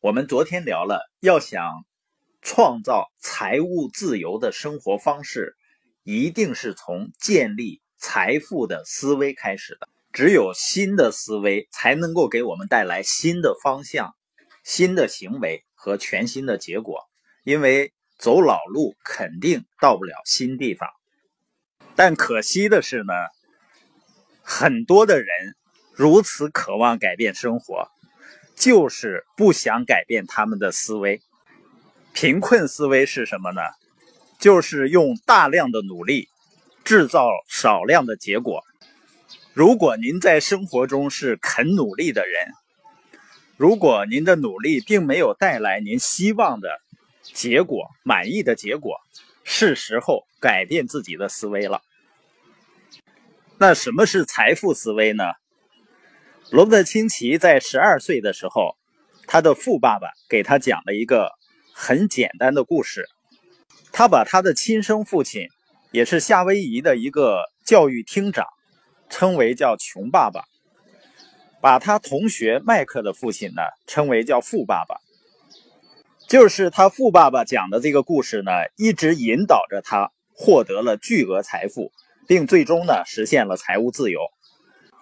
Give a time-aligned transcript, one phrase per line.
[0.00, 1.84] 我们昨天聊了，要想
[2.40, 5.58] 创造财务自由的生活方式，
[6.04, 9.90] 一定是从建立财富的思维开始的。
[10.10, 14.14] 只有新的思维，才能够给我们带来新的方向、
[14.64, 17.06] 新的行为和全新的结果。
[17.44, 20.88] 因为走老路肯定到不了新地方。
[21.94, 23.12] 但可惜的是呢，
[24.40, 25.28] 很多的人
[25.92, 27.90] 如此渴望改变生活。
[28.60, 31.22] 就是不想改变他们的思维，
[32.12, 33.62] 贫困思维是什么呢？
[34.38, 36.28] 就是用大量的努力
[36.84, 38.62] 制造少量的结果。
[39.54, 42.52] 如果您在生活中是肯努力的人，
[43.56, 46.82] 如果您的努力并没有带来您希望的
[47.22, 48.98] 结果、满意的结果，
[49.42, 51.80] 是时候改变自己的思维了。
[53.56, 55.24] 那什么是财富思维呢？
[56.50, 58.76] 罗伯特清崎在十二岁的时候，
[59.28, 61.30] 他的富爸爸给他讲了一个
[61.72, 63.06] 很简单的故事。
[63.92, 65.46] 他把他的亲生父亲，
[65.92, 68.48] 也是夏威夷的一个教育厅长，
[69.08, 70.40] 称为叫“穷爸爸”；
[71.60, 74.96] 把他同学麦克的父亲呢，称为叫“富爸爸”。
[76.26, 81.92] 就是他富爸爸讲的这个故事呢，一直引导着他获得了巨额财富，
[82.26, 84.20] 并最终呢实现了财务自由。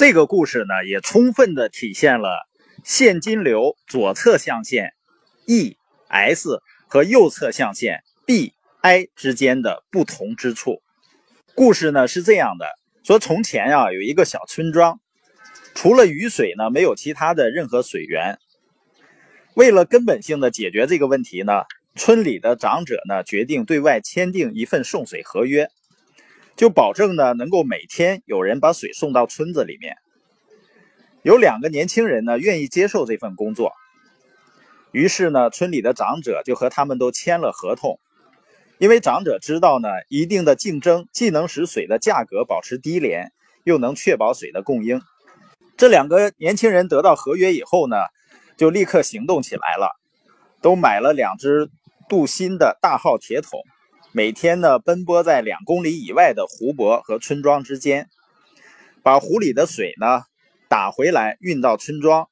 [0.00, 2.48] 这个故事呢，也充分的体现了
[2.82, 4.94] 现金流左侧象限
[5.46, 5.76] E
[6.08, 10.80] S 和右侧象限 B I 之间的不同之处。
[11.54, 12.64] 故事呢是这样的：
[13.04, 14.98] 说从前啊，有一个小村庄，
[15.74, 18.38] 除了雨水呢，没有其他的任何水源。
[19.52, 25.68] 为了根本性的解决这个问题呢，村里的长者呢决定对外签订一份送水合约。
[26.60, 29.96] 就保证呢，能够每天有人把水送到村子里面。
[31.22, 33.72] 有两个年轻人呢，愿意接受这份工作。
[34.92, 37.98] 于是呢，村里的长者就和他们都签了合同。
[38.76, 43.32] 因为长者知道呢，一定的竞争既能使水的价格保持低廉，
[43.64, 45.00] 又能确保水的供应。
[45.78, 47.96] 这两个年轻人得到合约以后呢，
[48.58, 49.98] 就立刻行动起来了，
[50.60, 51.70] 都买了两只
[52.06, 53.62] 镀锌的大号铁桶。
[54.12, 58.08] 每天呢，奔波在两公里以外的湖泊和村庄之间，
[59.04, 60.22] 把湖里的水呢
[60.68, 62.28] 打回来，运到村庄，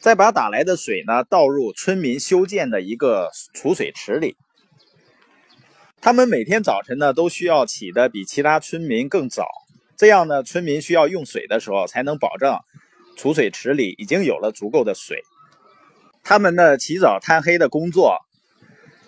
[0.00, 4.36] 再把打来的水呢倒入村民修建的一个储水池里。
[6.00, 9.46] 他们每天早晨呢都需要起得比其他村民更早，
[9.96, 12.58] 这样呢，村民需要用水的时候才能保证
[13.16, 15.22] 储水池里已经有了足够的水。
[16.24, 18.18] 他们呢起早贪黑的工作，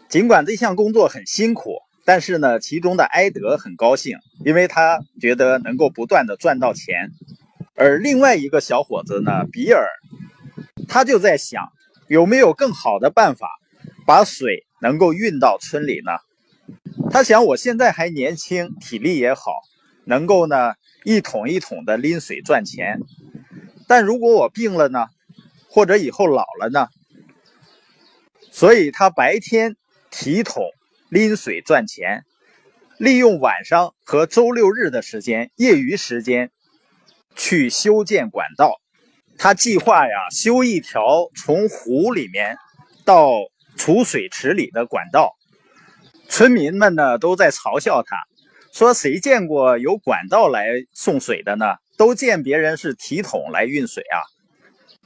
[0.09, 1.81] 尽管这项工作很辛苦。
[2.09, 7.11] 但是呢，其中的埃德很高兴，因为他觉得能够不断的赚到钱。
[7.75, 9.87] 而另外一个小伙子呢，比尔，
[10.89, 11.71] 他就在想，
[12.07, 13.51] 有没有更好的办法，
[14.07, 16.13] 把水能够运到村里呢？
[17.11, 19.53] 他想，我现在还年轻，体力也好，
[20.07, 23.01] 能够呢一桶一桶的拎水赚钱。
[23.87, 25.09] 但如果我病了呢，
[25.69, 26.89] 或者以后老了呢？
[28.51, 29.77] 所以他白天
[30.11, 30.65] 提桶。
[31.09, 32.25] 拎水赚钱，
[32.99, 36.51] 利用晚上和周六日的时间，业余时间
[37.35, 38.81] 去修建管道。
[39.39, 42.57] 他计划呀，修一条从湖里面
[43.05, 43.33] 到
[43.77, 45.35] 储水池里的管道。
[46.29, 48.17] 村民们呢都在嘲笑他，
[48.73, 51.77] 说谁见过有管道来送水的呢？
[51.97, 54.21] 都见别人是提桶来运水啊。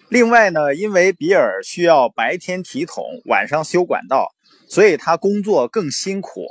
[0.09, 4.29] 另外呢，因为比尔需要白天提桶，晚上修管道。
[4.73, 6.47] 所以他工作更辛苦，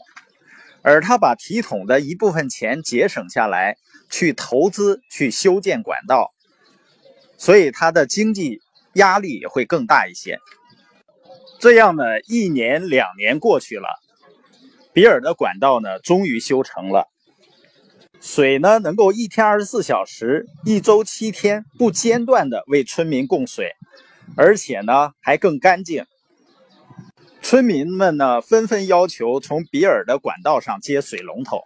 [0.84, 3.78] 而他把提桶的一部分钱节省下来，
[4.12, 6.32] 去投资去修建管道，
[7.40, 8.60] 所以他的经济
[8.94, 10.38] 压力也会更大一些。
[11.60, 13.90] 这样呢，一年两年过去了，
[14.94, 17.08] 比尔的管道呢终于修成了，
[18.20, 23.72] 水呢能够一天二十四小时、一周七天不间断的为村民供水，
[24.38, 26.06] 而且呢还更干净。
[27.44, 31.64] 村民们呢，纷纷要求从比尔的管道上接水龙头，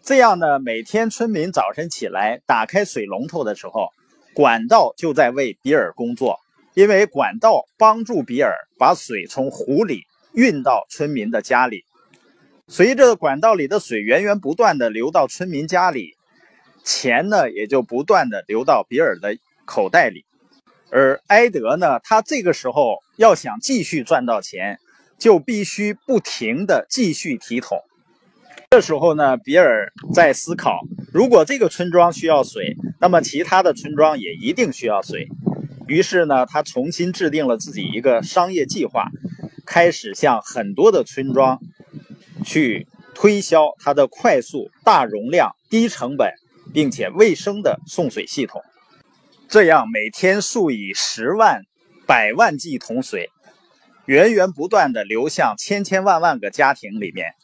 [0.00, 3.88] 这样呢，每天村民早晨起来打开水龙头的时候，
[4.32, 6.38] 管道就在为比尔工作，
[6.72, 11.84] 因为管道帮助比尔把水从湖里运到村民的家里。
[12.68, 16.14] 随着管道里的水源源不断的流到村民家里，
[16.84, 19.36] 钱呢也就不断的流到比尔的
[19.66, 20.24] 口袋里。
[20.90, 24.78] 而埃德呢，他这个时候要想继续赚到钱。
[25.18, 27.78] 就必须不停的继续提桶。
[28.70, 30.80] 这时候呢，比尔在思考：
[31.12, 35.28] 如果这个村庄需要水，那么其他的村庄也一定需要水。
[35.86, 39.08] 于是呢，他重新制定了自己一个商业计划，
[39.64, 41.58] 开始向很多的村庄
[42.44, 46.30] 去推销他的快速、大容量、低成本
[46.74, 48.62] 并且卫生的送水系统。
[49.48, 51.62] 这样，每天数以十万、
[52.06, 53.30] 百万计桶水
[54.08, 57.34] 源源不断地流向千千万万个家庭里面，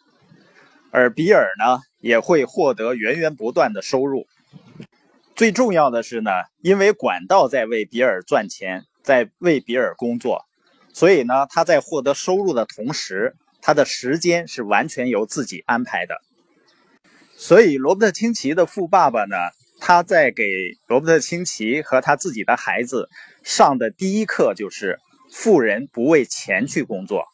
[0.91, 4.27] 而比尔呢，也会获得源源不断的收入。
[5.37, 6.31] 最重要的是呢，
[6.63, 10.47] 因为管道在为比尔赚钱，在为比尔工作，
[10.95, 16.15] 所以呢，他在获得收入的同时，他的时间是完全由自己安排的。
[17.37, 19.37] 所以，罗伯特清崎的富爸爸呢，
[19.81, 20.47] 他在给
[20.87, 23.11] 罗伯特清崎和他自己的孩子
[23.43, 24.99] 上的第一课就是：
[25.37, 27.25] 富人不为钱去工作，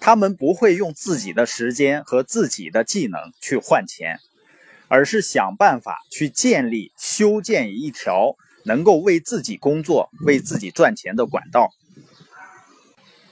[0.00, 4.20] 他们不会用自己的时间和自己的技能去换钱。
[4.86, 11.70] 而是想办法去建立、修建一条能够为自己工作、为自己赚钱的管道。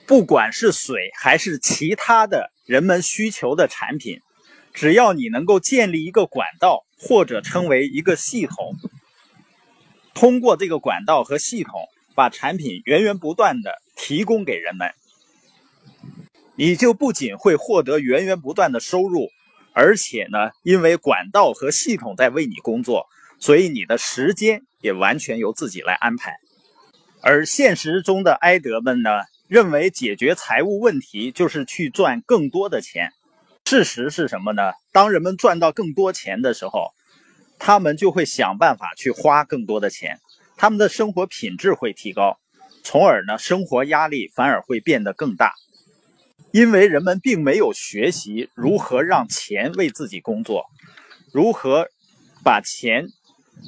[0.07, 4.19] 不管是水还是其他的人们需求的产品，
[4.73, 8.75] 只要你能够建立一个管道，或者称为一个系统，
[10.15, 14.93] 通过这个管道和系统把产品源源不断的提供给人们，
[16.57, 19.31] 你就不仅会获得源源不断的收入。
[19.75, 23.07] 而且呢，因为管道和系统在为你工作，
[23.39, 26.37] 所以你的时间也完全由自己来安排。
[27.23, 29.11] 而现实中的埃德们呢，
[29.49, 33.13] 认为解决财务问题就是去赚更多的钱。
[33.65, 34.73] 事实是什么呢？
[34.93, 36.93] 当人们赚到更多钱的时候，
[37.59, 40.21] 他们就会想办法去花更多的钱，
[40.59, 42.39] 他们的生活品质会提高，
[42.83, 45.55] 从而呢，生活压力反而会变得更大。
[46.51, 50.67] 因为人们并没有学习如何让钱为自己工作，
[51.33, 51.89] 如何
[52.45, 53.07] 把钱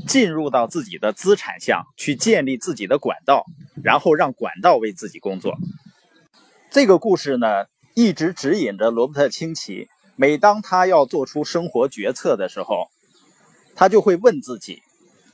[0.06, 3.46] 进入到自己的资产项去建立自己的管道，
[3.82, 5.56] 然后让管道为自己工作。
[6.70, 7.46] 这个故事呢，
[7.94, 9.88] 一直指引着罗伯特清崎。
[10.16, 12.88] 每当他要做出生活决策的时候，
[13.74, 14.82] 他就会问自己：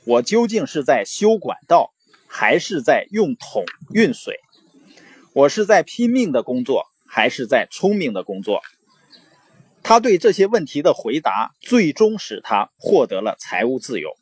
[0.05, 1.91] 我究竟是在修管道，
[2.31, 4.39] 还是在用桶运水？
[5.33, 6.87] 我是在拼命的工作。
[7.13, 8.61] 还是在聪明的工作。
[9.83, 14.15] 他对这些问题的回答，最终使他获得了财务自由。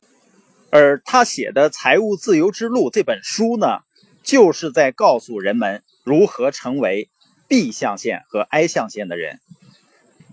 [0.71, 3.81] 而他写的《财务自由之路》这本书呢，
[4.23, 7.11] 就是在告诉人们如何成为
[7.47, 9.39] B 象限和 I 象限的人。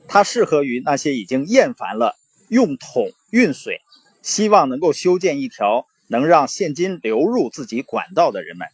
[0.08, 2.16] 它适合于那些已经厌烦了
[2.48, 3.82] 用桶运水，
[4.22, 8.68] 希望能够修建一条能让现金流入自己管道的人们。